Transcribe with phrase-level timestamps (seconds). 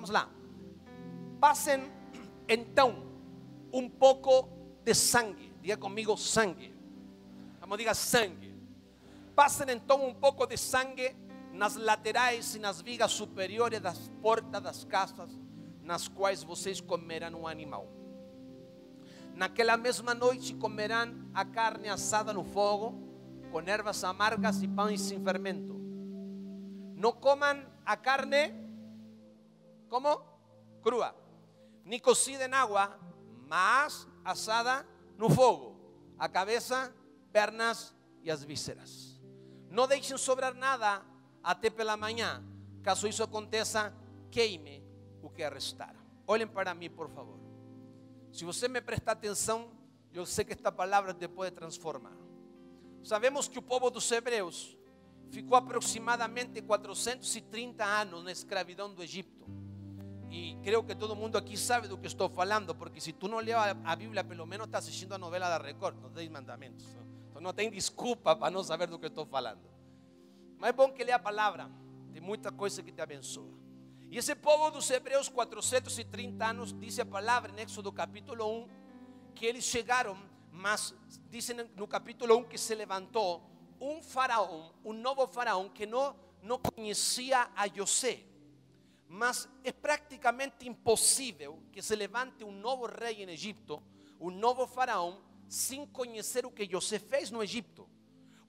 [0.00, 0.30] Vamos lá.
[1.38, 1.92] Passem
[2.48, 3.04] então
[3.70, 4.48] um pouco
[4.82, 5.52] de sangue.
[5.60, 6.74] Diga comigo sangue.
[7.60, 8.56] Vamos, diga sangue.
[9.36, 11.14] Passem então um pouco de sangue
[11.52, 15.38] nas laterais e nas vigas superiores das portas das casas
[15.82, 17.86] nas quais vocês comerão um animal.
[19.34, 22.94] Naquela mesma noite comerão a carne assada no fogo,
[23.52, 25.78] com ervas amargas e pães sem fermento.
[26.96, 28.69] Não comam a carne
[29.90, 30.22] como
[30.82, 31.14] crua,
[31.84, 32.98] nem cocida em água,
[33.48, 34.86] mas assada
[35.18, 35.76] no fogo,
[36.16, 36.94] a cabeça,
[37.32, 39.20] pernas e as vísceras.
[39.68, 41.02] Não deixem sobrar nada
[41.42, 42.42] até pela manhã.
[42.82, 43.92] Caso isso aconteça,
[44.30, 44.82] queime
[45.20, 45.94] o que restar.
[46.26, 47.38] Olhem para mim, por favor.
[48.32, 49.72] Se você me presta atenção,
[50.14, 52.16] eu sei que esta palavra te pode transformar.
[53.02, 54.76] Sabemos que o povo dos hebreus
[55.30, 59.39] ficou aproximadamente 430 anos na escravidão do Egito.
[60.30, 63.38] E creio que todo mundo aqui sabe do que estou falando, porque se tu não
[63.38, 66.86] leu a Bíblia, pelo menos está assistindo a novela da Record, os 10 mandamentos.
[67.28, 69.68] Então não tem desculpa para não saber do que estou falando.
[70.56, 71.68] Mas é bom que leia a palavra,
[72.12, 73.50] tem muita coisa que te abençoa.
[74.08, 78.68] E esse povo dos hebreus, 430 anos, diz a palavra em Éxodo capítulo 1,
[79.34, 80.16] que eles chegaram,
[80.52, 80.94] mas
[81.28, 83.42] dizem no capítulo 1 que se levantou
[83.80, 88.29] um faraó, um novo faraó que não, não conhecia a José.
[89.12, 93.82] Mas é praticamente impossível que se levante um novo rei em Egipto,
[94.20, 97.90] um novo faraó, sem conhecer o que José fez no Egipto.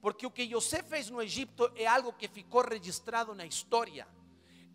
[0.00, 4.06] Porque o que José fez no Egipto é algo que ficou registrado na história.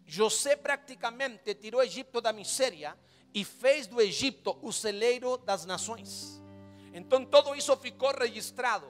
[0.06, 2.98] José praticamente tirou o Egipto da miséria
[3.34, 6.42] e fez do Egipto o celeiro das nações.
[6.94, 8.88] Então todo isso ficou registrado.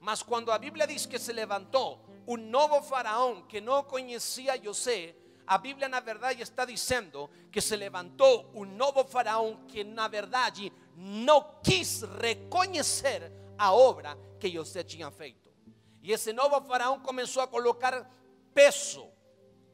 [0.00, 5.14] Mas quando a Bíblia diz que se levantou um novo faraó que não conhecia José,
[5.50, 10.72] a Bíblia na verdade está dizendo que se levantou um novo faraó que na verdade
[10.94, 15.50] não quis reconhecer a obra que José tinha feito.
[16.04, 18.08] E esse novo faraó começou a colocar
[18.54, 19.08] peso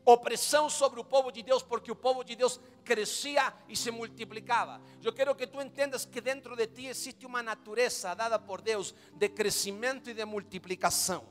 [0.02, 4.80] opressão sobre o povo de Deus, porque o povo de Deus crescia e se multiplicava.
[5.02, 8.94] Eu quero que tu entendas que dentro de ti existe uma natureza dada por Deus
[9.12, 11.22] de crescimento e de multiplicação.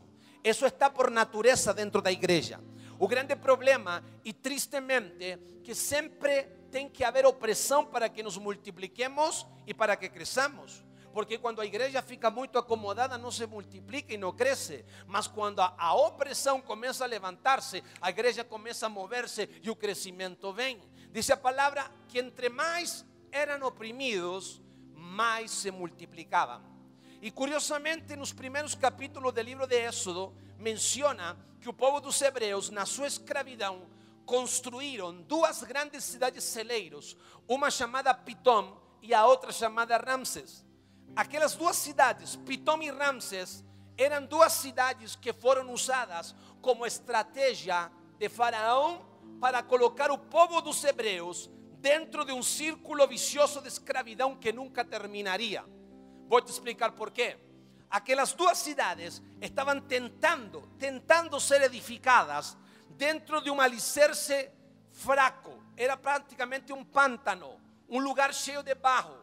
[0.43, 2.61] Isso está por natureza dentro da igreja.
[2.97, 9.45] O grande problema, e tristemente, que sempre tem que haver opressão para que nos multipliquemos
[9.65, 10.83] e para que cresçamos.
[11.15, 14.83] Porque quando a igreja fica muito acomodada, não se multiplica e não cresce.
[15.07, 20.51] Mas quando a, opressão começa a levantar-se, a igreja começa a mover-se e o crescimento
[20.51, 20.81] vem.
[21.13, 24.61] Diz a palavra que entre mais eram oprimidos,
[24.93, 26.61] mais se multiplicavam.
[27.21, 32.69] E curiosamente, nos primeiros capítulos do livro de Éxodo, menciona que o povo dos hebreus,
[32.69, 33.87] na sua escravidão,
[34.25, 37.15] construíram duas grandes cidades celeiros,
[37.47, 40.65] uma chamada Pitom e a outra chamada Ramses.
[41.15, 43.63] Aquelas duas cidades, Pitom e Ramses,
[43.97, 48.99] eram duas cidades que foram usadas como estratégia de Faraó
[49.39, 51.49] para colocar o povo dos hebreus
[51.79, 55.63] dentro de um círculo vicioso de escravidão que nunca terminaria.
[56.27, 57.37] Vou te explicar por quê.
[57.95, 62.57] Aquelas duas cidades estavam tentando, tentando ser edificadas
[62.89, 64.51] dentro de um alicerce
[64.91, 65.63] fraco.
[65.77, 67.57] Era praticamente um pântano,
[67.87, 69.17] um lugar cheio de barro.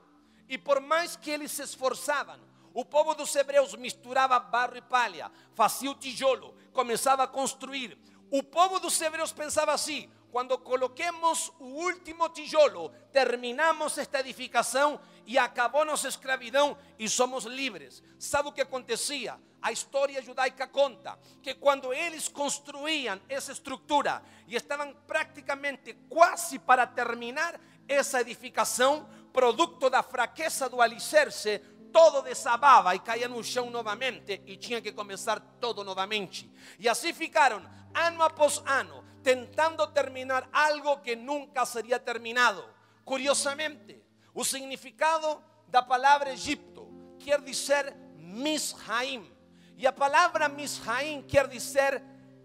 [0.48, 2.40] E por mais que eles se esforçavam,
[2.72, 7.98] o povo dos hebreus misturava barro e palha, fazia o tijolo, começava a construir.
[8.30, 15.36] O povo dos hebreus pensava assim: quando coloquemos o último tijolo, terminamos esta edificação e
[15.36, 18.02] acabou nossa escravidão e somos livres.
[18.18, 19.38] Sabe o que acontecia?
[19.60, 26.86] A história judaica conta que quando eles construíam essa estrutura e estavam praticamente quase para
[26.86, 31.58] terminar essa edificação, producto da fraqueza do alicerce,
[31.92, 36.50] todo desabava e caía no chão novamente e tinha que começar todo novamente.
[36.78, 37.62] E assim ficaram,
[37.94, 42.64] ano após ano, tentando terminar algo que nunca seria terminado.
[43.04, 44.02] Curiosamente,
[44.34, 46.88] o significado da palavra Egipto
[47.18, 49.30] quer dizer Misraim.
[49.76, 52.02] E a palavra Misraim quer dizer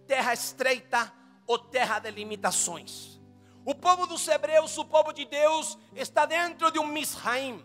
[0.07, 1.13] terra estreita
[1.45, 3.19] ou terra de limitações.
[3.65, 7.63] O povo dos hebreus, o povo de Deus, está dentro de um Misraim,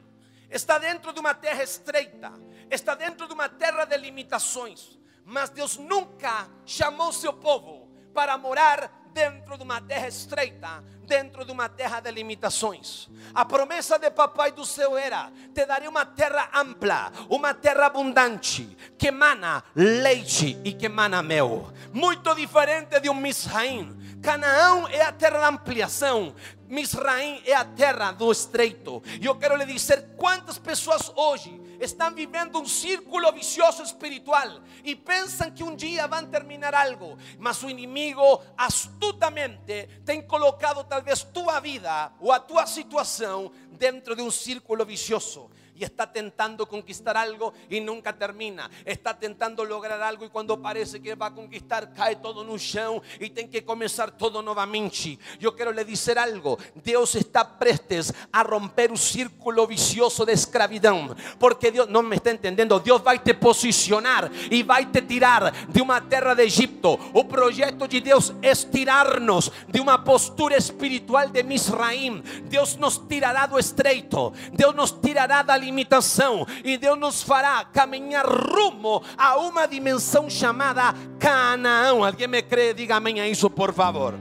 [0.51, 2.33] está dentro de uma terra estreita,
[2.71, 4.99] está dentro de uma terra de limitações.
[5.25, 11.53] Mas Deus nunca chamou seu povo para morar dentro de uma terra estreita, dentro de
[11.53, 13.09] uma terra de limitações.
[13.35, 18.77] A promessa de papai do céu era: te darei uma terra ampla, uma terra abundante,
[18.99, 21.73] que emana leite e que emana mel.
[21.93, 26.35] Muito diferente de um Misraim Canaã é a terra da ampliação.
[26.69, 29.03] Misraim é a terra do estreito.
[29.21, 34.95] E eu quero lhe dizer quantas pessoas hoje estão vivendo um círculo vicioso espiritual e
[34.95, 41.59] pensam que um dia vão terminar algo, mas o inimigo astutamente tem colocado talvez tua
[41.61, 47.53] vida ou a tua situação dentro de um círculo vicioso y está tentando conquistar algo
[47.69, 48.71] y nunca termina.
[48.85, 52.59] Está tentando lograr algo y cuando parece que va a conquistar cae todo en un
[52.59, 55.19] chão y tiene que comenzar todo nuevamente.
[55.39, 56.59] Yo quiero le decir algo.
[56.75, 61.15] Dios está prestes a romper un círculo vicioso de escravidão.
[61.39, 65.03] Porque Dios, no me está entendiendo, Dios va a te posicionar y va a te
[65.03, 66.99] tirar de una tierra de Egipto.
[67.13, 72.23] O proyecto de Dios es tirarnos de una postura espiritual de Misraim.
[72.45, 74.33] Dios nos tirará do estreito.
[74.53, 80.93] Dios nos tirará da limitação e Deus nos fará caminhar rumo a uma dimensão chamada
[81.19, 82.05] Canaã.
[82.05, 82.75] Alguém me crê?
[82.75, 84.15] Diga amém a isso, por favor.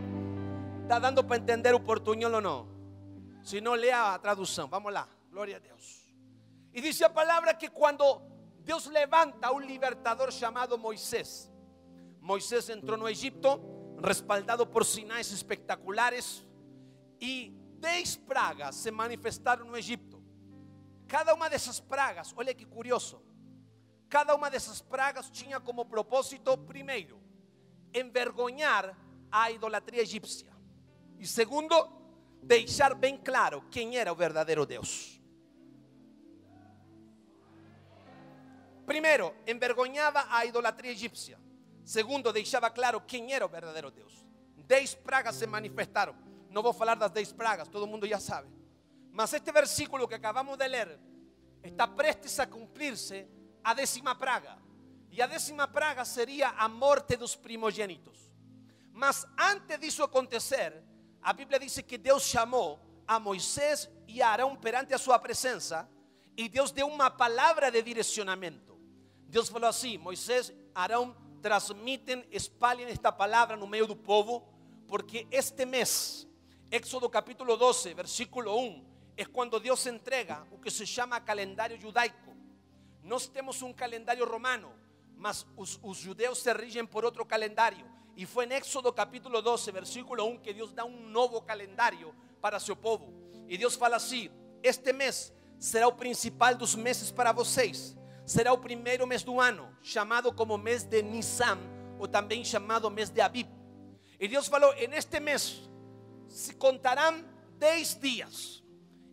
[0.84, 2.68] Está dando para entender o portunhol ou não?
[3.44, 4.68] Se não, lea a tradução.
[4.68, 5.08] Vamos lá.
[5.32, 6.02] Glória a Deus.
[6.74, 8.22] E diz a palavra que quando
[8.60, 11.52] Deus levanta um libertador chamado Moisés,
[12.22, 13.60] Moisés entrou no Egipto,
[14.04, 16.46] respaldado por sinais espectaculares,
[17.20, 20.21] e dez pragas se manifestaram no Egipto.
[21.12, 23.22] Cada uma dessas pragas, olha que curioso,
[24.08, 27.22] cada uma dessas pragas tinha como propósito, primeiro,
[27.94, 28.98] envergonhar
[29.30, 30.54] a idolatria egípcia,
[31.20, 31.76] e segundo,
[32.42, 35.22] deixar bem claro quem era o verdadeiro Deus.
[38.86, 41.38] Primeiro, envergonhava a idolatria egípcia.
[41.84, 44.26] Segundo, deixava claro quem era o verdadeiro Deus.
[44.56, 46.16] Dez pragas se manifestaram.
[46.50, 48.61] Não vou falar das dez pragas, todo mundo já sabe.
[49.12, 51.00] Mas este versículo que acabamos de ler
[51.64, 53.28] está prestes a cumprirse
[53.64, 54.58] a décima praga.
[55.12, 58.32] E a décima praga seria a morte dos primogênitos.
[58.94, 60.84] Mas antes disso acontecer,
[61.22, 65.90] a Bíblia diz que Deus chamou a Moisés e a Arão perante a sua presença
[66.38, 68.80] e Deus deu uma palavra de direcionamento.
[69.28, 74.48] Deus falou assim: Moisés, Arão, transmitem, espalhem esta palavra no meio do povo,
[74.88, 76.28] porque este mês,
[76.70, 82.34] Éxodo capítulo 12, versículo 1, es cuando Dios entrega o que se llama calendario judaico.
[83.04, 84.74] No tenemos un calendario romano,
[85.18, 87.86] mas los os judeus se rigem por otro calendario.
[88.16, 92.60] Y fue en Éxodo capítulo 12, versículo 1, que Dios da un nuevo calendario para
[92.60, 93.12] su povo.
[93.48, 94.30] Y Dios fala así:
[94.62, 97.96] Este mes será o principal dos meses para vocês.
[98.26, 101.60] Será o primeiro mes do ano, llamado como mes de Nisan,
[102.00, 103.48] o también llamado mes de Abib.
[104.20, 105.70] Y Dios falou: En este mes
[106.28, 107.26] se contarão
[107.60, 108.61] 10 dias.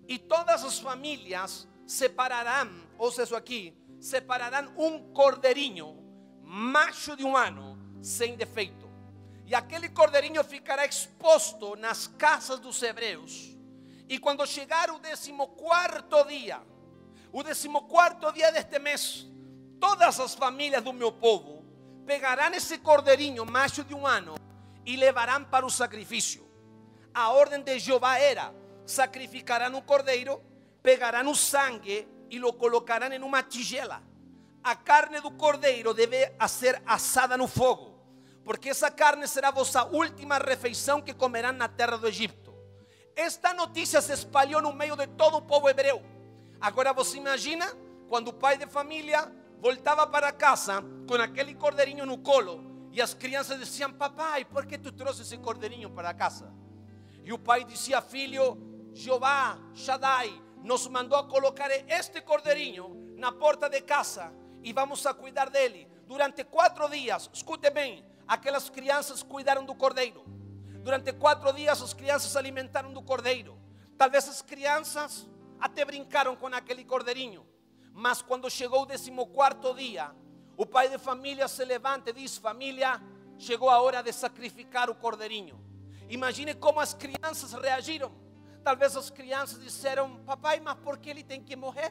[0.08, 5.92] Y todas las familias separarán, ouça eso aquí, separarán un corderiño,
[6.42, 8.88] macho de humano, sin defeito.
[9.46, 13.54] Y aquel corderiño ficará exposto nas casas dos hebreos.
[14.08, 16.62] Y cuando llegar o decimocuarto día,
[17.30, 19.26] o decimocuarto día de este mes,
[19.78, 21.62] todas las familias do meu povo
[22.06, 24.36] pegarán ese corderiño, macho de un ano,
[24.86, 26.48] y levarán para o sacrificio.
[27.12, 28.52] A orden de Jehová era
[28.88, 30.42] sacrificarán un cordeiro,
[30.82, 34.02] pegarán un sangue y lo colocarán en una tigela.
[34.64, 38.02] A carne do cordeiro debe ser assada no fogo,
[38.44, 42.54] porque essa carne será vossa última refeição que comerán na terra do Egipto.
[43.14, 46.02] Esta notícia se espalhou no meio de todo o povo hebreu.
[46.60, 47.66] Agora você imagina
[48.08, 53.12] quando o pai de família voltava para casa com aquele cordeirinho no colo e as
[53.12, 56.52] crianças diziam: Papai, por que tu trouxe esse cordeirinho para casa?
[57.24, 58.67] E o pai dizia: Filho,
[58.98, 65.14] Jehová Shaddai nos mandou a colocar este cordeirinho na porta de casa e vamos a
[65.14, 65.88] cuidar dele.
[66.04, 70.24] Durante quatro dias, escute bem, aquelas crianças cuidaram do cordeiro.
[70.82, 73.56] Durante quatro dias, as crianças alimentaram do cordeiro.
[73.96, 75.28] Talvez as crianças
[75.60, 77.46] até brincaram com aquele cordeirinho.
[77.92, 79.30] Mas quando chegou o décimo
[79.76, 80.10] dia,
[80.56, 83.00] o pai de família se levanta e diz: Família,
[83.38, 85.64] chegou a hora de sacrificar o cordeirinho.
[86.08, 88.26] Imagine como as crianças reagiram.
[88.68, 91.90] Talvez as crianças disseram: Papai, mas por que ele tem que morrer?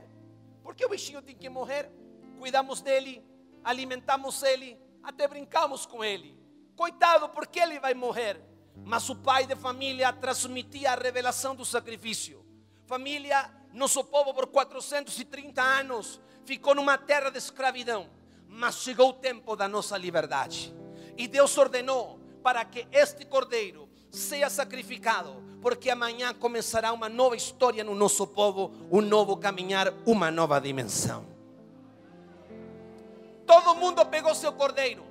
[0.62, 1.92] Por que o bichinho tem que morrer?
[2.38, 3.26] Cuidamos dele,
[3.64, 6.40] alimentamos ele, até brincamos com ele.
[6.76, 8.40] Coitado, por que ele vai morrer?
[8.86, 12.46] Mas o pai de família transmitia a revelação do sacrifício.
[12.86, 18.08] Família, nosso povo por 430 anos ficou numa terra de escravidão,
[18.48, 20.72] mas chegou o tempo da nossa liberdade.
[21.18, 27.84] E Deus ordenou para que este cordeiro seja sacrificado porque amanhã começará uma nova história
[27.84, 31.26] no nosso povo, um novo caminhar, uma nova dimensão.
[33.46, 35.04] Todo mundo pegou seu cordeiro,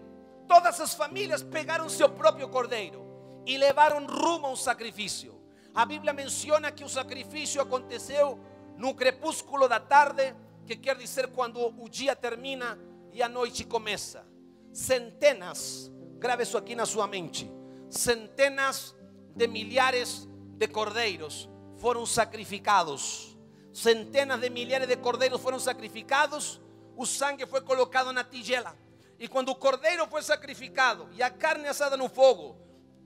[0.49, 3.05] todas as famílias pegaram seu próprio cordeiro
[3.45, 5.39] e levaram rumo a um sacrifício.
[5.75, 8.41] A Bíblia menciona que o sacrifício aconteceu
[8.79, 10.35] no crepúsculo da tarde,
[10.65, 12.79] que quer dizer quando o dia termina
[13.13, 14.27] e a noite começa.
[14.73, 17.47] Centenas, grave isso aqui na sua mente,
[17.91, 18.97] centenas
[19.35, 23.37] de milhares de cordeiros foram sacrificados.
[23.73, 26.61] Centenas de milhares de cordeiros foram sacrificados.
[26.97, 28.75] O sangue foi colocado na tigela.
[29.19, 32.57] E quando o cordeiro foi sacrificado e a carne assada no fogo,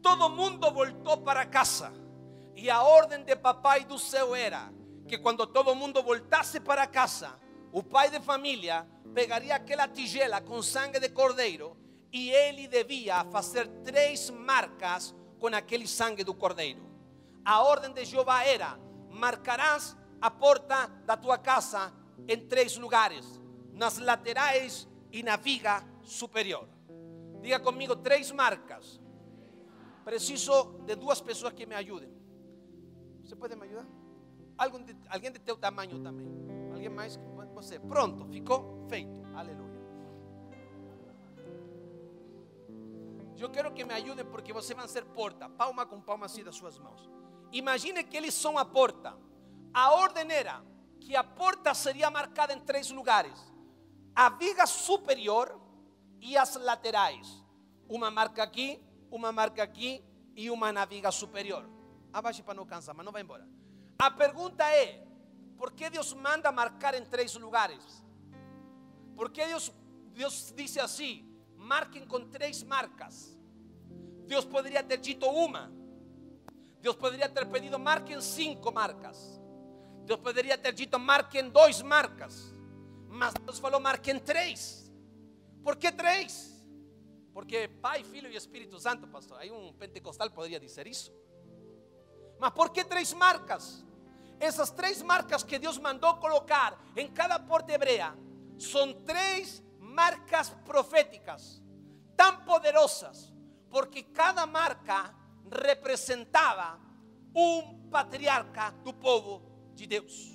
[0.02, 1.92] todo mundo voltou para casa.
[2.54, 4.72] E a ordem de papai do céu era
[5.06, 7.36] que quando todo mundo voltasse para casa,
[7.72, 11.76] o pai de família pegaria aquela tigela com sangue de cordeiro
[12.12, 16.89] e ele devia fazer três marcas com aquele sangue do cordeiro.
[17.44, 18.78] A ordem de Jeová era:
[19.10, 21.92] marcarás a porta da tua casa
[22.28, 23.40] em três lugares,
[23.72, 26.68] nas laterais e na viga superior.
[27.40, 29.00] Diga comigo três marcas.
[30.04, 32.10] Preciso de duas pessoas que me ajudem.
[33.22, 33.86] Você pode me ajudar?
[34.58, 36.26] Alguém de, alguém de teu tamanho também.
[36.72, 37.22] Alguém mais que
[37.54, 37.78] você.
[37.78, 39.22] Pronto, ficou feito.
[39.34, 39.70] Aleluia.
[43.38, 45.48] Eu quero que me ajudem porque vocês vão ser porta.
[45.48, 47.08] Palma com palma assim das suas mãos.
[47.52, 49.16] Imagine que eles são a porta.
[49.72, 50.62] A ordem era
[51.00, 53.38] que a porta seria marcada em três lugares:
[54.14, 55.60] a viga superior
[56.20, 57.44] e as laterais.
[57.88, 58.80] Uma marca aqui,
[59.10, 60.04] uma marca aqui
[60.36, 61.68] e uma na viga superior.
[62.12, 63.46] Abaixe para não cansar, mas não vai embora.
[63.98, 65.04] A pergunta é:
[65.56, 68.04] por que Deus manda marcar em três lugares?
[69.16, 69.72] Por que Deus,
[70.14, 73.36] Deus disse assim: marquem com três marcas?
[74.26, 75.79] Deus poderia ter dito uma.
[76.80, 79.40] Deus poderia ter pedido marquem cinco marcas.
[80.04, 82.54] Deus poderia ter dito marquem dois marcas.
[83.08, 84.90] Mas Deus falou marquem três.
[85.62, 86.64] Por que três?
[87.32, 89.38] Porque Pai, Filho e Espírito Santo, pastor.
[89.38, 91.12] Aí um pentecostal poderia dizer isso.
[92.38, 93.84] Mas por que três marcas?
[94.38, 98.16] Essas três marcas que Deus mandou colocar em cada porta hebrea
[98.58, 101.62] são três marcas proféticas,
[102.16, 103.32] tão poderosas,
[103.68, 105.14] porque cada marca
[105.50, 106.78] representava
[107.34, 109.42] um patriarca do povo
[109.74, 110.30] de Deus.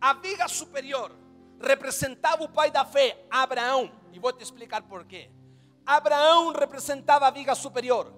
[0.00, 1.12] A viga superior
[1.60, 5.30] representava o pai da fé, Abraão, e vou te explicar por quê.
[5.84, 8.12] Abraão representava a viga superior,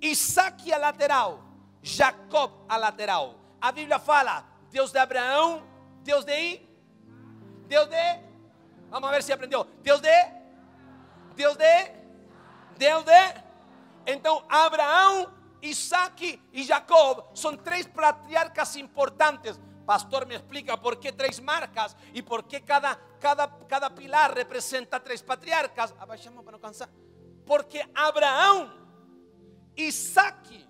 [0.00, 1.42] Isaac a lateral,
[1.82, 3.34] Jacob a lateral.
[3.60, 5.66] A Bíblia fala: Deus de Abraão,
[6.02, 6.60] Deus de
[7.66, 8.28] Deus de
[8.90, 9.64] Vamos ver se aprendeu.
[9.82, 10.08] Deus de
[11.34, 11.92] Deus de
[12.76, 13.42] Deus de
[14.06, 19.58] Então Abraão Isaac e Jacob são três patriarcas importantes.
[19.86, 25.00] Pastor, me explica por que três marcas e por que cada, cada, cada pilar representa
[25.00, 25.94] três patriarcas.
[26.60, 26.90] Cansar.
[27.46, 28.70] Porque Abraão,
[29.76, 30.66] Isaac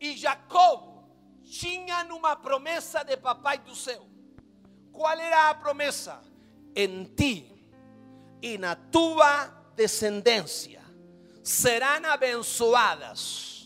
[0.00, 1.04] e Jacob
[1.44, 4.06] tinham uma promessa de papai do céu.
[4.92, 6.22] Qual era a promessa?
[6.74, 7.58] Em ti
[8.40, 10.82] e na tua descendência
[11.42, 13.57] serão abençoadas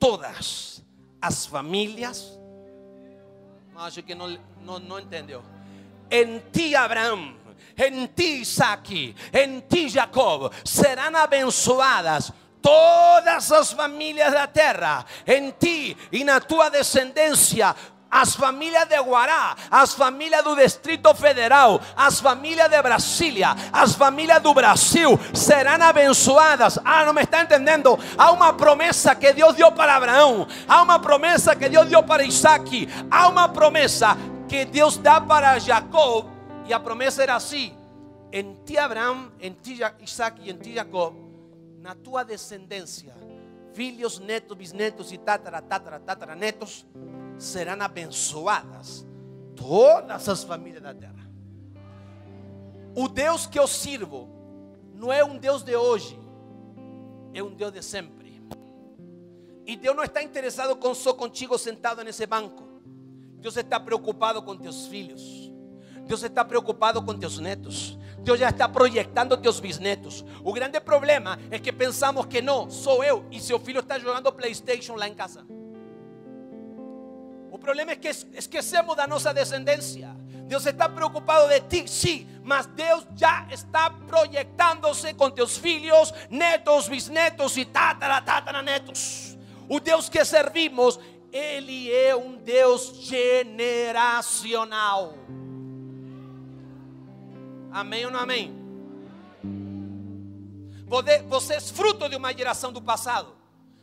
[0.00, 0.82] todas
[1.22, 2.36] as famílias.
[3.76, 5.42] Acho que não, não, não entendeu.
[6.10, 7.36] Em ti, Abraão,
[7.78, 15.04] em ti, Isaac, em ti, Jacob, serão abençoadas todas as famílias da terra.
[15.26, 17.74] Em ti e na tua descendência
[18.10, 24.42] as famílias de Guará, as famílias do Distrito Federal, as famílias de Brasília, as famílias
[24.42, 26.78] do Brasil serão abençoadas.
[26.84, 27.98] Ah, não me está entendendo?
[28.18, 32.24] Há uma promessa que Deus deu para Abraão, há uma promessa que Deus deu para
[32.24, 34.16] Isaac, há uma promessa
[34.48, 36.26] que Deus dá para Jacob,
[36.66, 37.76] e a promessa era assim:
[38.32, 41.14] em ti Abraão, em ti Isaac e em ti Jacob,
[41.78, 43.14] na tua descendência,
[43.72, 46.84] filhos, netos, bisnetos e tatara, tatara, tatara, netos
[47.40, 49.06] serão abençoadas
[49.56, 51.28] todas as famílias da terra.
[52.94, 54.28] O Deus que eu sirvo
[54.94, 56.18] não é um Deus de hoje,
[57.32, 58.42] é um Deus de sempre.
[59.66, 62.64] E Deus não está interessado com só contigo sentado nesse banco.
[63.38, 65.50] Deus está preocupado com teus filhos.
[66.06, 67.96] Deus está preocupado com teus netos.
[68.18, 70.24] Deus já está projetando teus bisnetos.
[70.44, 74.30] O grande problema é que pensamos que não, sou eu e seu filho está jogando
[74.32, 75.46] PlayStation lá em casa
[77.60, 80.10] problema é que esquecemos da nossa descendência.
[80.48, 86.88] Deus está preocupado de ti, sim, mas Deus já está projetando-se com teus filhos, netos,
[86.88, 89.38] bisnetos e tatara, tatara netos.
[89.68, 90.98] O Deus que servimos,
[91.32, 95.14] Ele é um Deus generacional.
[97.70, 98.58] Amém ou não amém?
[101.28, 103.36] Você é fruto de uma geração do passado.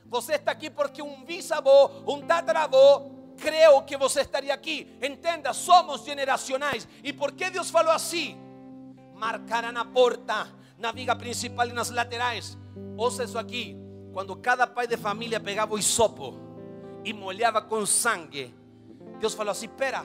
[0.08, 4.88] Você está aqui porque um bisavô, um tataravô creu que você estaria aqui.
[5.02, 6.88] Entenda, somos generacionais.
[7.04, 8.38] E por que Deus falou assim?
[9.16, 12.58] Marcará na porta, na viga principal e nas laterais.
[12.98, 13.78] Ouça isso aqui.
[14.14, 16.34] Quando cada pai de família pegava o isopo
[17.06, 18.54] e molhava com sangue,
[19.20, 20.04] Deus falou assim: Espera,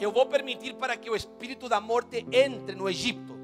[0.00, 3.36] eu vou permitir para que o espírito da morte entre no Egito.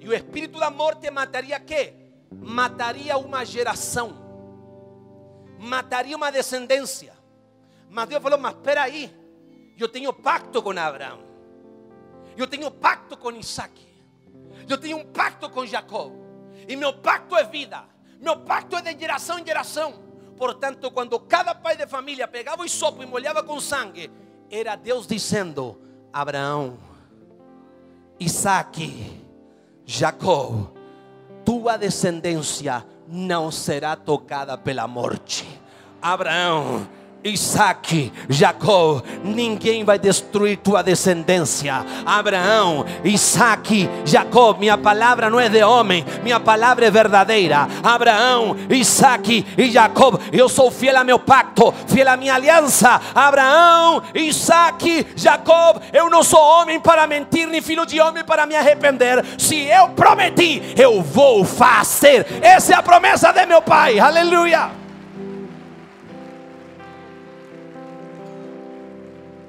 [0.00, 1.94] E o espírito da morte mataria quê?
[2.32, 4.12] Mataria uma geração,
[5.58, 7.19] mataria uma descendência.
[7.90, 9.12] Mas Deus falou: Mas espera aí,
[9.76, 11.18] eu tenho pacto com Abraão,
[12.36, 13.72] eu tenho pacto com Isaac,
[14.68, 16.12] eu tenho um pacto com Jacó,
[16.68, 17.84] e meu pacto é vida,
[18.20, 20.08] meu pacto é de geração em geração.
[20.36, 24.10] Portanto, quando cada pai de família pegava o sopo e molhava com sangue,
[24.48, 25.78] era Deus dizendo:
[26.12, 26.78] Abraão,
[28.18, 29.20] Isaac,
[29.84, 30.72] Jacó,
[31.44, 35.46] tua descendência não será tocada pela morte.
[36.00, 36.88] Abraão,
[37.22, 41.84] Isaac, Jacó, ninguém vai destruir tua descendência.
[42.04, 47.68] Abraão, Isaac, Jacó, minha palavra não é de homem, minha palavra é verdadeira.
[47.82, 53.00] Abraão, Isaac e Jacó, eu sou fiel a meu pacto, fiel a minha aliança.
[53.14, 58.56] Abraão, Isaac, Jacó, eu não sou homem para mentir, nem filho de homem para me
[58.56, 59.24] arrepender.
[59.38, 62.26] Se eu prometi, eu vou fazer.
[62.40, 63.98] Essa é a promessa de meu pai.
[63.98, 64.79] Aleluia.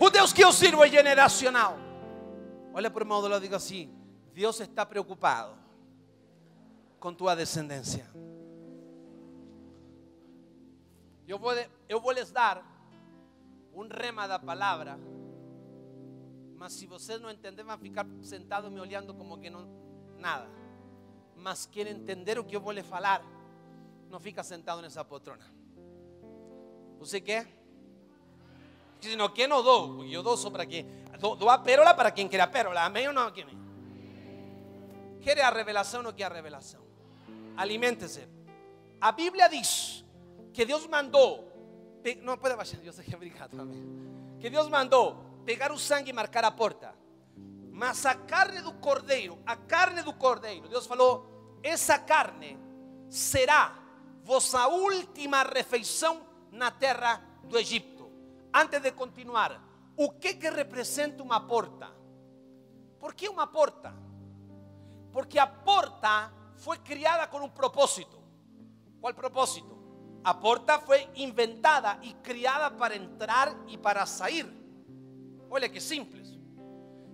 [0.02, 1.78] O Deus que eu sirvo é generacional.
[2.74, 3.88] Olha para o irmão do lado e diga assim:
[4.34, 5.56] Deus está preocupado
[7.00, 8.10] com tua descendência.
[11.28, 11.52] Eu vou,
[11.88, 12.66] eu vou lhes dar
[13.76, 15.00] um rema da palavra,
[16.56, 19.70] mas se vocês não entenderem, vão ficar sentados me olhando como que não
[20.18, 20.50] nada.
[21.36, 23.24] Mas querem entender o que eu vou lhe falar,
[24.10, 25.46] não fica sentado nessa poltrona.
[26.98, 27.61] Você quer?
[29.02, 29.96] Si no, ¿qué no do?
[29.98, 30.86] Porque yo do só para quem.
[31.20, 32.86] Dou, dou a pérola para quem quer a pérola.
[32.86, 33.28] Amém ou não?
[33.28, 33.60] Amém?
[35.22, 36.82] Quer a revelação ou quer a revelação?
[37.58, 38.28] Alimente-se.
[39.00, 40.06] A Bíblia diz
[40.54, 41.52] que Deus mandou.
[42.22, 43.20] Não pode baixar, eu sei que é.
[44.40, 46.94] Que Deus mandou pegar o sangue e marcar a porta.
[47.72, 52.56] Mas a carne do cordeiro, a carne do cordeiro, Deus falou: essa carne
[53.10, 53.80] será
[54.24, 57.91] vossa última refeição na terra do Egito
[58.54, 59.62] antes de continuar,
[59.96, 61.90] o que representa uma porta?
[63.00, 63.94] Por que uma porta?
[65.12, 68.22] Porque a porta foi criada com um propósito.
[69.00, 69.80] Qual propósito?
[70.24, 74.46] A porta foi inventada e criada para entrar e para sair.
[75.50, 76.40] Olha que simples.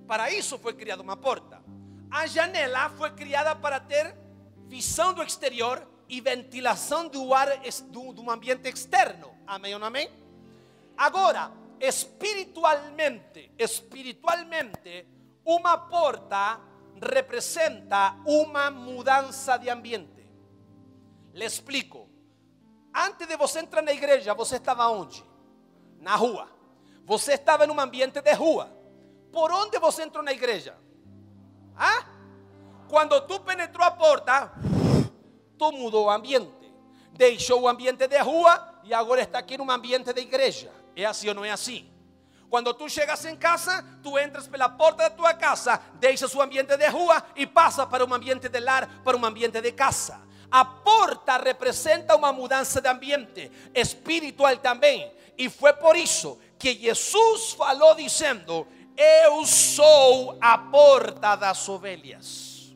[0.06, 1.64] Para isso foi criada uma porta.
[2.12, 4.16] A janela foi criada para ter
[4.68, 7.48] visão do exterior e ventilação do ar
[7.90, 9.34] do, do ambiente externo.
[9.46, 10.10] Amém ou não amém?
[10.98, 15.08] Agora, espiritualmente, espiritualmente,
[15.46, 16.60] uma porta
[17.02, 20.28] representa uma mudança de ambiente.
[21.34, 22.10] Le explico.
[22.94, 25.24] Antes de você entrar na igreja, você estava onde?
[26.00, 26.50] Na rua.
[27.06, 28.76] Você estava em um ambiente de rua.
[29.32, 30.76] Por onde você entrou na igreja?
[31.76, 32.06] ¿Ah?
[32.90, 34.52] Quando tu penetrou a porta,
[35.58, 36.74] tu mudou o ambiente.
[37.14, 40.72] Deixou o ambiente de rua e agora está aqui num ambiente de igreja.
[40.98, 41.88] ¿Es así o no es así?
[42.50, 46.42] Cuando tú llegas en casa, tú entras por la puerta de tu casa, dejas su
[46.42, 50.20] ambiente de rua y pasa para un ambiente de lar, para un ambiente de casa.
[50.50, 55.12] A porta representa uma mudança de ambiente espiritual também.
[55.38, 62.74] E foi por isso que Jesus falou dizendo: Eu sou a porta das ovelhas.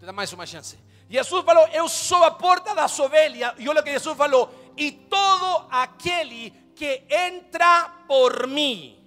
[0.00, 0.81] Te dá mais uma chance.
[1.12, 3.52] Jesus falou: Eu sou a porta das ovelhas.
[3.58, 8.98] E olha que Jesus falou: E todo aquele que entra por mim.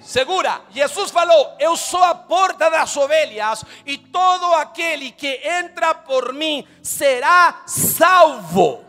[0.00, 6.32] Segura, Jesus falou: Eu sou a porta das ovelhas, e todo aquele que entra por
[6.32, 8.84] mim será salvo.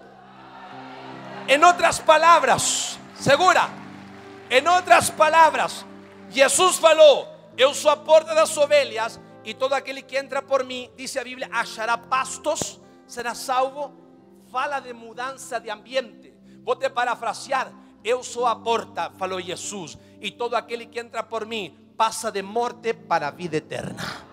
[1.48, 3.70] Em outras palavras, segura,
[4.50, 5.86] em outras palavras,
[6.32, 10.90] Jesus falou: Eu sou a porta das ovelhas e todo aquele que entra por mim,
[10.96, 13.94] diz a Bíblia, achará pastos, será salvo.
[14.52, 16.34] Fala de mudança de ambiente.
[16.64, 17.72] Vou te parafrasear.
[18.04, 22.42] Eu sou a porta, falou Jesus, e todo aquele que entra por mim passa de
[22.42, 24.32] morte para a vida eterna.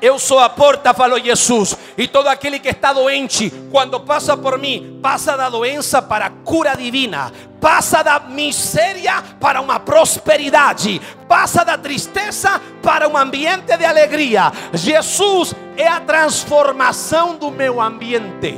[0.00, 4.58] Eu sou a porta, falou Jesus, e todo aquele que está doente, quando passa por
[4.58, 11.78] mim, passa da doença para cura divina, passa da miséria para uma prosperidade, passa da
[11.78, 14.50] tristeza para um ambiente de alegria.
[14.74, 18.56] Jesus é a transformação do meu ambiente.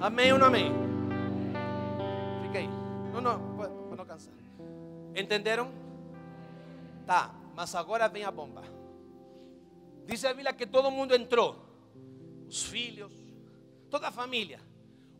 [0.00, 0.80] Amém ou não amém?
[3.12, 4.32] Não, não, para não cansar.
[5.14, 5.70] Entenderam?
[7.06, 8.62] Tá, mas agora vem a bomba.
[10.06, 11.56] Diz a Bíblia que todo mundo entrou.
[12.48, 13.12] Os filhos,
[13.90, 14.58] toda a família.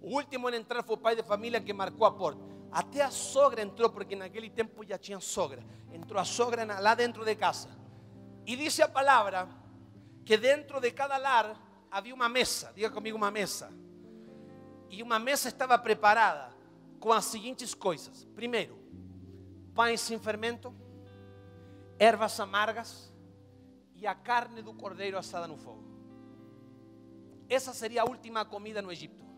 [0.03, 2.41] O último em entrar o pai de família que marcou a porta.
[2.73, 5.63] Até a sogra entrou, porque naquele tempo já tinha sogra.
[5.93, 7.69] Entrou a sogra lá dentro de casa.
[8.47, 9.49] E disse a palavra
[10.25, 11.57] que dentro de cada lar
[11.91, 12.73] havia uma mesa.
[12.75, 13.73] Diga comigo uma mesa.
[14.89, 16.55] E uma mesa estava preparada
[16.99, 18.79] com as seguintes coisas: primeiro,
[19.75, 20.75] pães sem fermento,
[21.99, 23.13] ervas amargas
[23.95, 25.85] e a carne do cordeiro assada no fogo.
[27.49, 29.30] Essa seria a última comida no Egito.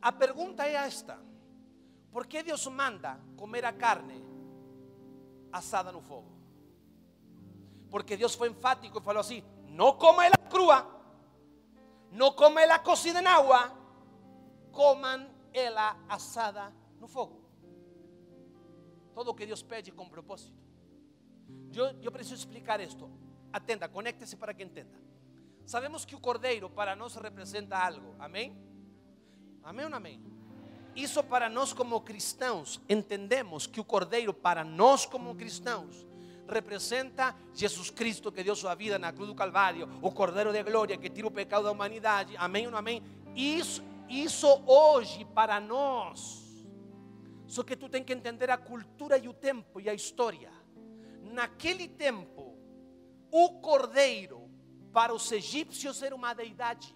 [0.00, 1.18] A pergunta é esta:
[2.10, 4.24] por que Deus manda comer a carne
[5.52, 6.30] assada no fogo?
[7.90, 10.86] Porque Deus foi enfático e falou assim: não coma ela crua,
[12.10, 13.76] não coma ela cocida em água,
[14.72, 17.40] comam ela assada no fogo.
[19.14, 20.58] Todo o que Deus pede com propósito.
[21.74, 23.10] Eu, eu preciso explicar isto.
[23.52, 24.98] Atenda, conecte-se para que entenda.
[25.66, 28.56] Sabemos que o cordeiro para nós representa algo, amém?
[29.62, 30.20] Amém ou amém?
[30.94, 36.06] Isso para nós como cristãos, entendemos que o cordeiro para nós como cristãos
[36.48, 40.98] representa Jesus Cristo que deu sua vida na cruz do Calvário, o cordeiro de glória
[40.98, 43.02] que tira o pecado da humanidade, amém ou amém?
[43.36, 46.66] Isso, isso hoje para nós.
[47.46, 50.50] Só que tu tem que entender a cultura e o tempo e a história.
[51.22, 52.56] Naquele tempo,
[53.30, 54.50] o cordeiro
[54.92, 56.94] para os egípcios era uma deidade,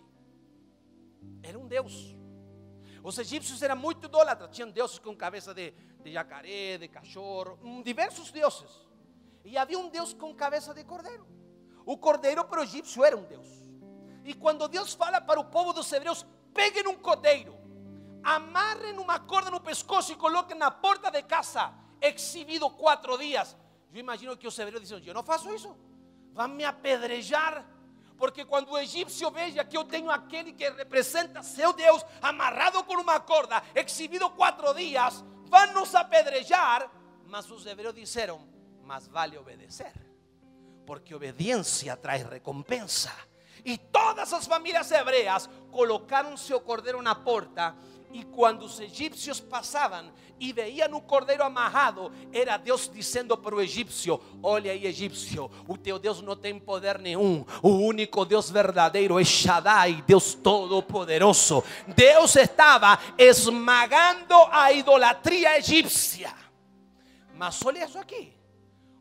[1.43, 2.17] era um Deus.
[3.05, 8.31] Os egípcios eram muito idólatras, tinham deuses com cabeça de, de jacaré, de cachorro, diversos
[8.31, 8.71] deuses.
[9.45, 11.27] E havia um Deus com cabeça de cordeiro.
[11.85, 13.47] O cordeiro para o egípcio era um Deus.
[14.25, 17.55] E quando Deus fala para o povo dos hebreus, peguem um cordeiro,
[18.23, 23.55] amarrem uma corda no pescoço e coloquem na porta de casa, exhibido quatro dias.
[23.93, 25.77] Eu imagino que os hebreus dizem: Eu não faço isso,
[26.33, 27.67] vão me apedrejar.
[28.17, 32.95] Porque quando o egípcio veja que eu tenho aquele que representa seu Deus amarrado com
[32.95, 36.91] uma corda, exhibido quatro dias, vão nos apedrejar.
[37.27, 38.47] Mas os hebreus disseram:
[38.83, 39.93] Mas vale obedecer,
[40.87, 43.13] porque obediência traz recompensa.
[43.65, 47.75] E todas as famílias hebreas colocaram seu cordeiro na porta
[48.15, 53.61] e quando os egípcios passavam e veiam o cordeiro amarrado, era Deus dizendo para o
[53.61, 57.45] egípcio: Olha aí, egípcio, o teu Deus não tem poder nenhum.
[57.61, 61.65] O único Deus verdadeiro é Shaddai, Deus Todo-Poderoso.
[61.89, 66.33] Deus estava esmagando a idolatria egípcia.
[67.35, 68.33] Mas olha isso aqui: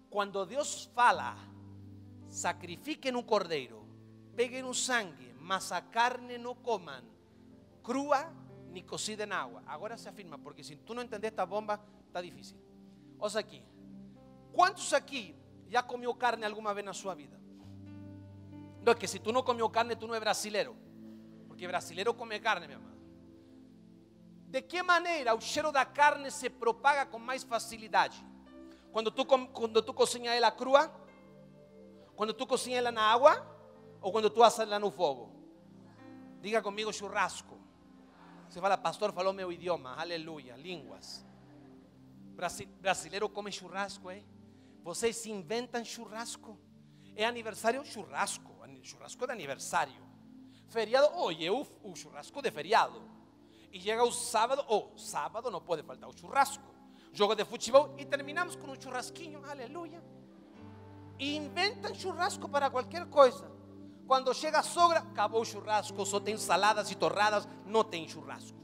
[0.10, 1.38] quando Deus fala,
[2.30, 3.86] sacrifiquem um cordeiro,
[4.36, 7.14] peguem o sangue, mas a carne não comam
[7.84, 8.34] crua
[8.74, 9.64] ni cocida en agua.
[9.68, 12.58] Agora se afirma, porque se tu não entender esta bomba, está difícil.
[13.20, 13.64] Ouça aqui.
[14.52, 15.36] Quantos aqui
[15.70, 17.40] já comeu carne alguma vez na sua vida?
[18.82, 20.76] Não é que se tu não comeu carne, tu não é brasileiro.
[21.48, 22.94] Porque brasileiro come carne, meu amado.
[24.50, 28.24] De que maneira o cheiro da carne se propaga com mais facilidade?
[28.92, 30.92] Quando tu, quando tu cozinha ela crua?
[32.16, 33.48] Quando tu cozinha ela na água?
[34.02, 35.32] Ou quando tu assa ela no fogo?
[36.42, 37.63] Diga comigo churrasco.
[38.54, 41.26] Você fala, pastor, falou meu idioma, aleluia, línguas.
[42.80, 44.24] Brasileiro come churrasco, hein?
[44.84, 46.56] Vocês inventam churrasco.
[47.16, 48.54] É aniversário, churrasco.
[48.84, 50.08] Churrasco de aniversário.
[50.68, 53.02] Feriado, é o, o churrasco de feriado.
[53.72, 56.76] E chega o sábado, oh, sábado não pode faltar o churrasco.
[57.12, 60.00] Jogo de futebol e terminamos com um churrasquinho, aleluia.
[61.18, 63.53] Inventam churrasco para qualquer coisa.
[64.06, 68.58] Quando chega a sogra, acabou o churrasco, só tem saladas e torradas, não tem churrasco.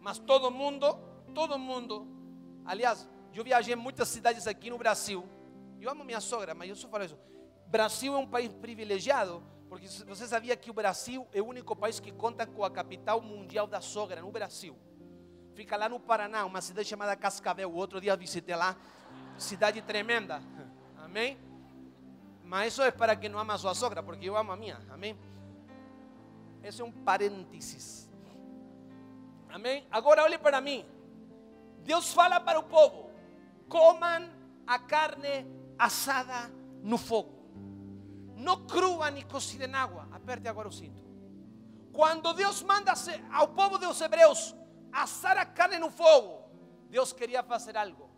[0.00, 0.98] Mas todo mundo,
[1.34, 2.06] todo mundo,
[2.64, 5.28] aliás, eu viajei em muitas cidades aqui no Brasil.
[5.80, 7.18] Eu amo minha sogra, mas eu só falo isso.
[7.66, 12.00] Brasil é um país privilegiado, porque você sabia que o Brasil é o único país
[12.00, 14.76] que conta com a capital mundial da sogra, no Brasil.
[15.54, 17.70] Fica lá no Paraná, uma cidade chamada Cascavel.
[17.70, 18.76] O outro dia visitei lá,
[19.36, 20.42] cidade tremenda.
[20.98, 21.38] Amém?
[22.50, 24.84] Mas isso é para quem não ama a sogra, porque eu amo a minha.
[24.90, 25.16] Amém?
[26.64, 28.10] Esse é um parênteses.
[29.48, 29.86] Amém?
[29.88, 30.84] Agora olhe para mim.
[31.84, 33.12] Deus fala para o povo:
[33.68, 34.28] comam
[34.66, 35.46] a carne
[35.78, 36.50] assada
[36.82, 37.38] no fogo.
[38.34, 40.08] Não crua nem cozida em água.
[40.10, 41.04] Aperte agora o cinto.
[41.92, 42.92] Quando Deus manda
[43.30, 44.56] ao povo dos hebreus
[44.90, 46.50] assar a carne no fogo.
[46.88, 48.10] Deus queria fazer algo.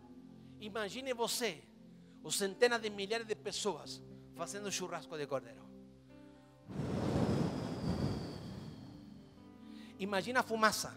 [0.59, 1.63] Imagine você,
[2.23, 4.01] os centenas de milhares de pessoas
[4.35, 5.63] fazendo churrasco de cordeiro.
[9.99, 10.95] Imagina a fumaça.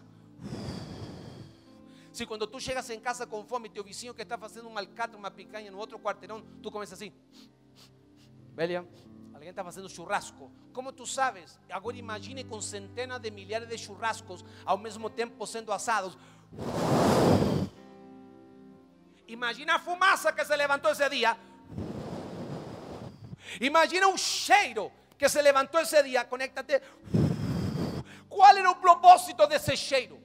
[2.11, 5.17] Se quando tu chegas em casa com fome, teu vizinho que está fazendo um alcatra,
[5.17, 7.13] uma picanha no outro quarteirão, tu começa assim.
[8.55, 8.87] Velha,
[9.33, 10.51] alguém está fazendo churrasco.
[10.73, 11.59] Como tu sabes?
[11.69, 16.17] Agora imagine com centenas de milhares de churrascos ao mesmo tempo sendo assados.
[19.27, 21.37] Imagina a fumaça que se levantou esse dia.
[23.59, 26.27] Imagina un cheiro que se levantó ese día.
[26.27, 26.81] Conéctate.
[28.27, 30.17] ¿Cuál era el propósito de ese cheiro?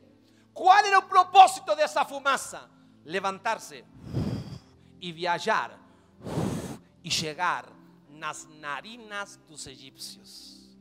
[0.53, 2.69] ¿Cuál era el propósito de esa fumaza?
[3.05, 3.85] Levantarse
[5.01, 5.77] y viajar
[7.03, 7.69] y llegar
[8.11, 10.77] las narinas dos egipcios.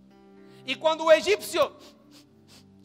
[0.65, 1.77] Y cuando el egipcio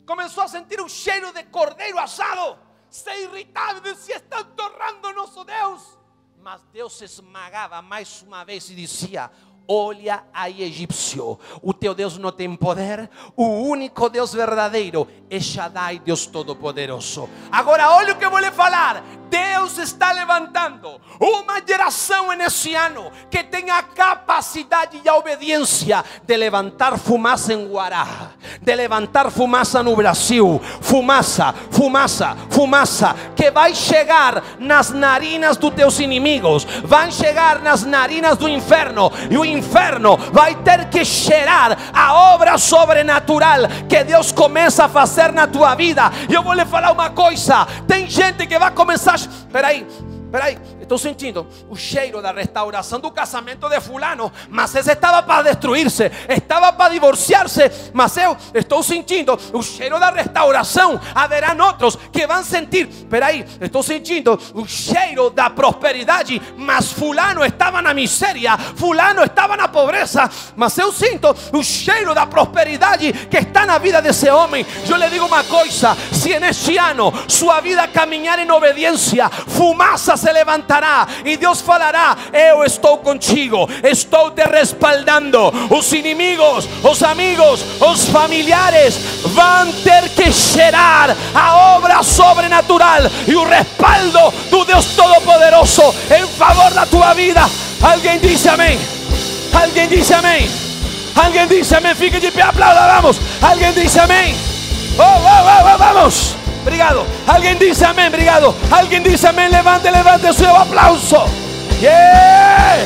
[0.06, 5.44] comenzó a sentir un cheiro de cordero asado, se irritaba y decía, están torrando nosso
[5.44, 5.98] Deus.
[6.46, 9.28] Mas Deus se esmagava mais uma vez e dizia:
[9.66, 15.98] Olha aí, egípcio, o teu Deus não tem poder, o único Deus verdadeiro é Shaddai,
[15.98, 17.28] Deus Todo-Poderoso.
[17.50, 19.02] Agora, olha o que eu vou lhe falar:
[19.37, 26.37] Deus está levantando uma geração nesse ano que tenha a capacidade e a obediência de
[26.37, 28.07] levantar fumaça em Guará,
[28.62, 35.99] de levantar fumaça no Brasil, fumaça, fumaça, fumaça, que vai chegar nas narinas dos teus
[36.01, 42.33] inimigos, vai chegar nas narinas do inferno, e o inferno vai ter que cheirar a
[42.33, 46.11] obra sobrenatural que Deus começa a fazer na tua vida.
[46.29, 49.25] E eu vou lhe falar uma coisa: tem gente que vai começar.
[49.26, 50.58] Espera ahí.
[50.87, 54.33] Estou sentindo o cheiro da restauração do casamento de fulano,
[54.79, 61.01] esse estava para destruir-se, estava para divorciar-se, mas eu estou sentindo o cheiro da restauração.
[61.12, 67.83] Haverão outros que vão sentir, peraí, estou sentindo o cheiro da prosperidade, mas fulano estava
[67.83, 73.66] na miséria, fulano estava na pobreza, mas eu sinto o cheiro da prosperidade que está
[73.66, 74.64] na vida desse homem.
[74.88, 80.31] Eu lhe digo uma coisa: se neste ano sua vida caminhar em obediência, fumaça se
[80.31, 80.75] levantará
[81.24, 85.52] e Deus falará: Eu estou contigo, estou te respaldando.
[85.70, 93.44] Os inimigos, os amigos, os familiares vão ter que cheirar a obra sobrenatural e o
[93.44, 97.42] respaldo do Deus Todo-Poderoso em favor da tua vida.
[97.82, 98.78] Alguém disse amém.
[99.52, 100.50] Alguém disse amém.
[101.14, 101.94] Alguém disse amém.
[101.94, 103.20] Fique de pé, aplauda, vamos.
[103.40, 103.66] Alguém.
[104.98, 106.45] Oh, oh, oh, oh vamos.
[106.66, 107.07] Obrigado.
[107.29, 108.52] Alguien dice amén, obrigado.
[108.72, 111.24] Alguien dice amén, levante, levante su aplauso.
[111.81, 112.85] Yeah.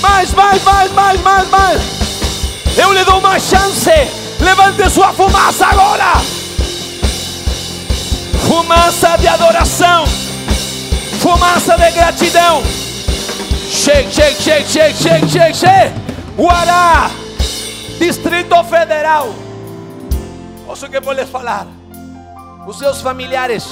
[0.00, 1.80] Mais, mais, mais, mais, mais, mais.
[2.76, 3.90] Eu lhe dou uma chance.
[4.38, 6.12] Levante sua fumaça agora.
[8.46, 10.04] Fumaça de adoração.
[11.18, 12.62] Fumaça de gratidão.
[13.68, 15.92] Shake, shake, shake, shake, shake, shake, shake.
[16.36, 17.10] Guará.
[17.98, 19.49] Distrito Federal.
[20.70, 21.12] Ouça que eu vou.
[22.64, 23.64] Os seus familiares,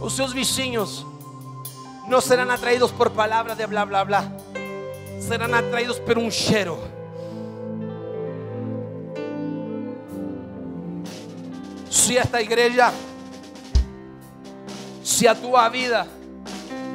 [0.00, 1.04] os seus vizinhos,
[2.08, 4.24] não serão atraídos por palavras de blá blá blá,
[5.20, 6.78] serão atraídos por um cheiro.
[11.90, 12.90] Se esta igreja,
[15.04, 16.08] se a tua vida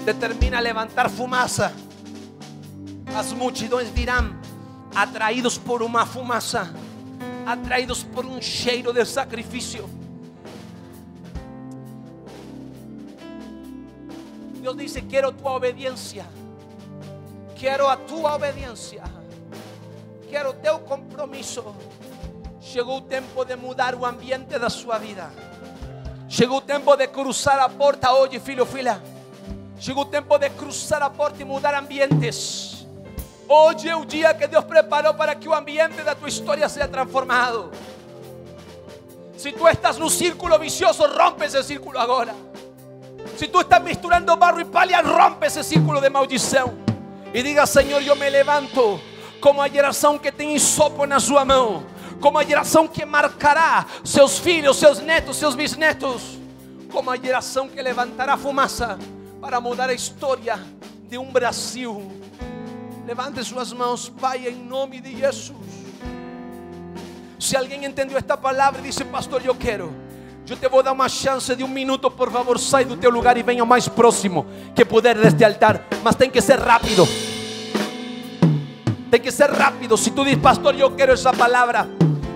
[0.05, 1.71] determina levantar fumaça,
[3.15, 4.36] as multidões virão
[4.95, 6.73] atraídos por uma fumaça
[7.47, 9.88] atraídos por un cheiro de sacrificio.
[14.62, 16.25] Dios dice, quiero tu obediencia.
[17.57, 19.03] Quiero a tu obediencia.
[20.29, 21.73] Quiero teu compromiso.
[22.60, 25.31] Chegou o tempo de mudar o ambiente da sua vida.
[26.27, 29.01] Chegou o tempo de cruzar a porta hoje, filho, filha.
[29.79, 32.66] Chegou o tempo de cruzar a porta e mudar ambientes.
[33.49, 36.86] Hoje é o dia que Deus preparou para que o ambiente da tua história seja
[36.86, 37.71] transformado.
[39.38, 42.36] Se tu estás no círculo vicioso, rompe esse círculo agora.
[43.38, 46.73] Se tu estás misturando barro e palha, rompe esse círculo de maldição.
[47.33, 48.99] E diga, Senhor, eu me levanto
[49.39, 51.86] como a geração que tem sopo na sua mão,
[52.19, 56.38] como a geração que marcará seus filhos, seus netos, seus bisnetos,
[56.91, 58.99] como a geração que levantará fumaça
[59.39, 60.60] para mudar a história
[61.07, 62.12] de um Brasil
[63.08, 65.56] Levante suas mãos, Pai, em nome de Jesus.
[67.39, 69.96] Se alguém entendeu esta palavra e disse, Pastor, eu quero.
[70.46, 73.38] Eu te vou dar uma chance de um minuto, por favor, sai do teu lugar
[73.38, 75.86] e venha o mais próximo que puder deste altar.
[76.04, 77.08] Mas tem que ser rápido.
[79.10, 79.96] Tem que ser rápido.
[79.96, 81.88] Se tu diz, Pastor, eu quero essa palavra,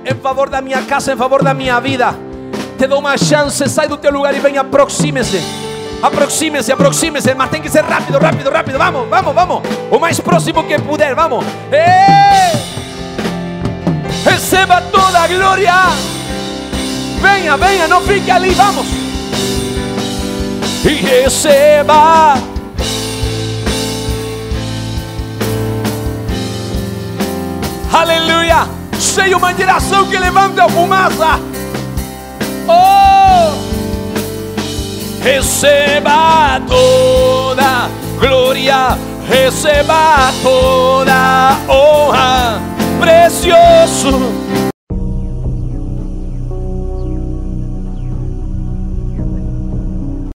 [0.09, 2.15] em favor da minha casa, em favor da minha vida.
[2.77, 5.60] Te dou uma chance, sai do teu lugar e venha, aproxime-se.
[6.01, 8.77] Aproxime-se, aproxime-se, mas tem que ser rápido, rápido, rápido.
[8.77, 9.61] Vamos, vamos, vamos.
[9.91, 11.45] O mais próximo que puder, vamos.
[11.71, 12.51] ¡Eh!
[14.25, 15.73] Receba toda a glória.
[17.21, 18.87] Venha, venha, não fique ali, vamos.
[20.83, 22.33] E receba.
[27.93, 28.67] Aleluia.
[28.99, 31.50] Sei uma geração que levanta a fumaça.
[35.23, 38.97] Receba toda glória,
[39.29, 42.59] receba toda honra,
[42.99, 44.19] precioso